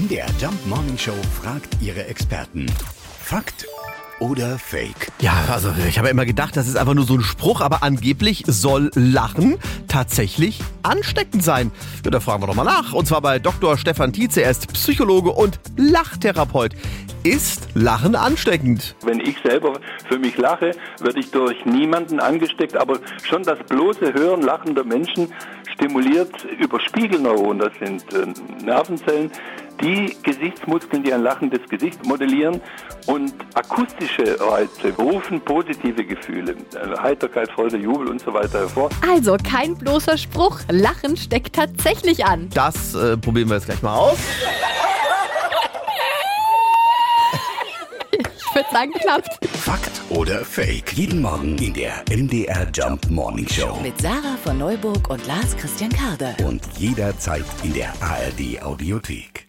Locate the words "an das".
42.24-42.94